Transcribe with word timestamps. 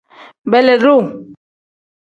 Beelidu. 0.49 0.95